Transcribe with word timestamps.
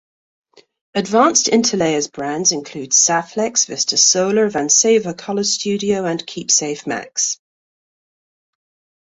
Advanced 0.95 1.45
Interlayers 1.45 2.11
brands 2.11 2.51
include 2.51 2.89
Saflex, 2.89 3.67
Vistasolar, 3.67 4.49
Vanceva 4.49 5.15
Color 5.15 5.43
Studio 5.43 6.05
and 6.05 6.25
KeepSafe 6.25 6.87
Max. 6.87 7.37